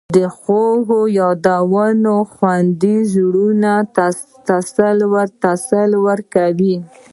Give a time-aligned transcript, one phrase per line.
[0.15, 4.05] د خوږو یادونو خوند زړونو ته
[5.69, 6.75] تسل ورکوي.